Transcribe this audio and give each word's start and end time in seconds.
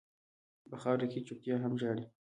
په 0.69 0.75
خاوره 0.81 1.05
کې 1.11 1.25
چپتيا 1.27 1.55
هم 1.61 1.73
ژاړي. 1.81 2.05